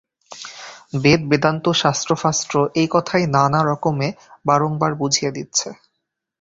[1.01, 4.07] বেদ-বেদান্ত শাস্ত্র-ফাস্ত্র এই কথাই নানা রকমে
[4.45, 5.67] বারংবার বুঝিয়ে দিচ্ছে।